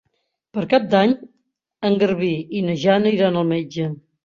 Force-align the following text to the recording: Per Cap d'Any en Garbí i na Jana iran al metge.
Per 0.57 0.63
Cap 0.71 0.87
d'Any 0.93 1.13
en 1.91 1.99
Garbí 2.05 2.31
i 2.61 2.65
na 2.71 2.81
Jana 2.87 3.15
iran 3.21 3.41
al 3.45 3.49
metge. 3.55 3.89